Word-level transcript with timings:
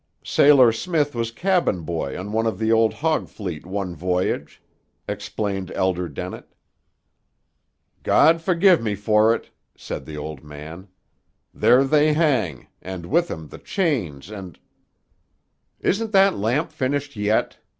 "Sailor 0.23 0.71
Smith 0.71 1.13
was 1.13 1.29
cabin 1.29 1.83
boy 1.83 2.17
on 2.17 2.31
one 2.31 2.47
of 2.47 2.57
the 2.57 2.71
old 2.71 2.91
Hogg 2.91 3.27
fleet 3.29 3.67
one 3.67 3.93
voyage," 3.95 4.59
explained 5.07 5.71
Elder 5.75 6.09
Dennett. 6.09 6.55
"God 8.01 8.41
forgive 8.41 8.81
me 8.81 8.95
for 8.95 9.35
it!" 9.35 9.51
said 9.77 10.07
the 10.07 10.17
old 10.17 10.43
man. 10.43 10.87
"There 11.53 11.83
they 11.83 12.13
hang; 12.13 12.65
and 12.81 13.05
with 13.05 13.29
'em 13.29 13.49
the 13.49 13.59
chains 13.59 14.31
and—" 14.31 14.57
"Isn't 15.79 16.13
that 16.13 16.35
lamp 16.35 16.71
finished 16.71 17.15
yet?" 17.15 17.59